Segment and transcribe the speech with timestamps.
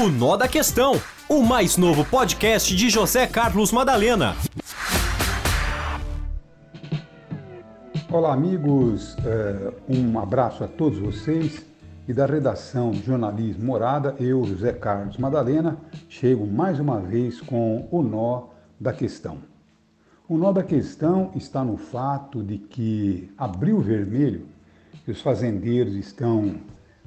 [0.00, 0.94] O Nó da Questão,
[1.28, 4.34] o mais novo podcast de José Carlos Madalena.
[8.10, 9.14] Olá, amigos.
[9.18, 11.66] É, um abraço a todos vocês
[12.08, 15.76] e da redação de Jornalismo Morada, eu, José Carlos Madalena,
[16.08, 18.44] chego mais uma vez com o nó
[18.80, 19.36] da questão.
[20.26, 24.46] O nó da questão está no fato de que Abril Vermelho,
[25.04, 26.54] que os fazendeiros estão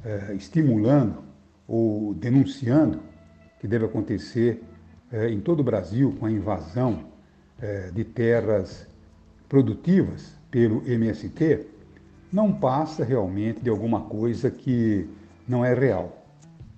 [0.06, 1.33] é, estimulando
[1.74, 3.00] ou denunciando
[3.60, 4.62] que deve acontecer
[5.12, 7.06] é, em todo o Brasil com a invasão
[7.60, 8.88] é, de terras
[9.50, 11.66] produtivas pelo MST,
[12.32, 15.10] não passa realmente de alguma coisa que
[15.48, 16.24] não é real.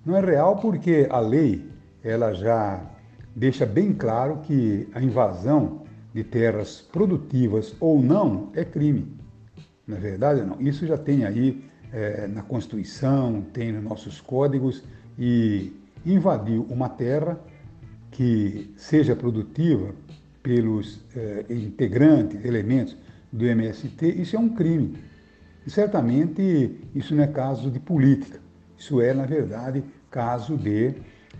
[0.02, 1.70] Não é real porque a lei
[2.02, 2.82] ela já
[3.34, 5.82] deixa bem claro que a invasão
[6.14, 9.14] de terras produtivas ou não é crime.
[9.86, 10.58] Na é verdade, não.
[10.58, 11.62] Isso já tem aí
[11.96, 14.84] é, na Constituição, tem nos nossos códigos
[15.18, 15.72] e
[16.04, 17.40] invadiu uma terra
[18.10, 19.94] que seja produtiva
[20.42, 22.94] pelos é, integrantes, elementos
[23.32, 24.98] do MST, isso é um crime.
[25.66, 28.38] E certamente isso não é caso de política,
[28.76, 30.92] isso é, na verdade, caso de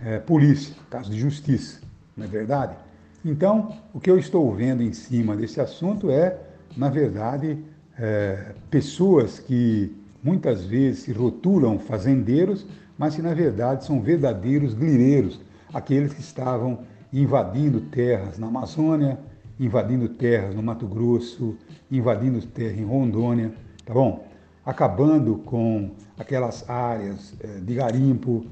[0.03, 1.81] é, polícia, caso de justiça,
[2.15, 2.75] não é verdade?
[3.23, 6.35] Então, o que eu estou vendo em cima desse assunto é,
[6.75, 7.57] na verdade,
[7.97, 9.95] é, pessoas que
[10.27, 15.39] muitas vezes se rotulam fazendeiros, mas que na verdade são verdadeiros glireiros,
[15.73, 16.79] aqueles que estavam
[17.13, 19.17] invadindo terras na Amazônia,
[19.57, 21.55] invadindo terras no Mato Grosso,
[21.89, 23.53] invadindo terras em Rondônia,
[23.85, 24.27] tá bom?
[24.65, 28.45] Acabando com aquelas áreas eh, de garimpo,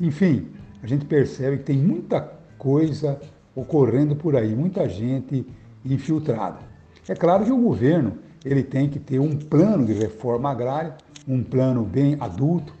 [0.00, 0.48] enfim,
[0.82, 2.20] a gente percebe que tem muita
[2.58, 3.20] coisa
[3.54, 5.46] ocorrendo por aí, muita gente
[5.84, 6.58] infiltrada.
[7.08, 11.42] É claro que o governo ele tem que ter um plano de reforma agrária, um
[11.42, 12.74] plano bem adulto,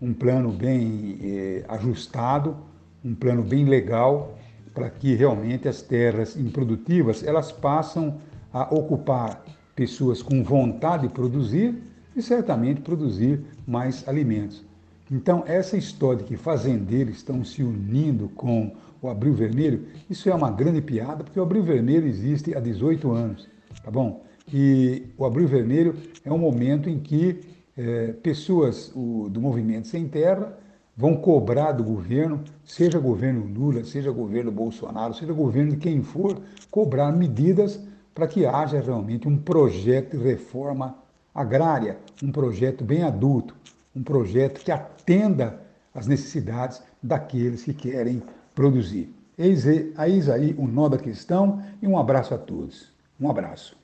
[0.00, 2.56] um plano bem eh, ajustado,
[3.04, 4.38] um plano bem legal,
[4.72, 8.18] para que realmente as terras improdutivas elas passam
[8.52, 9.44] a ocupar
[9.74, 11.74] pessoas com vontade de produzir
[12.16, 14.64] e certamente produzir mais alimentos.
[15.10, 18.72] Então, essa história de que fazendeiros estão se unindo com
[19.02, 23.10] o Abril Vermelho, isso é uma grande piada, porque o Abril Vermelho existe há 18
[23.12, 23.48] anos,
[23.82, 24.24] tá bom?
[24.52, 25.94] E o Abril Vermelho
[26.24, 27.40] é um momento em que
[27.76, 30.56] é, pessoas o, do movimento Sem Terra
[30.96, 36.40] vão cobrar do governo, seja governo Lula, seja governo Bolsonaro, seja governo de quem for,
[36.70, 37.80] cobrar medidas
[38.14, 40.96] para que haja realmente um projeto de reforma
[41.34, 43.56] agrária, um projeto bem adulto,
[43.94, 45.60] um projeto que atenda
[45.92, 48.22] às necessidades daqueles que querem
[48.54, 49.12] produzir.
[49.36, 52.92] Eis aí o nó da questão e um abraço a todos.
[53.20, 53.83] Um abraço.